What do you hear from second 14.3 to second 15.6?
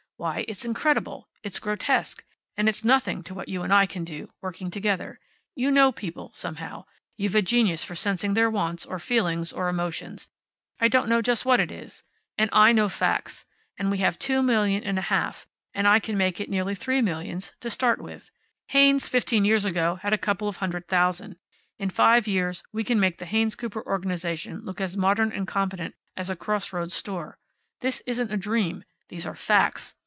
million and a half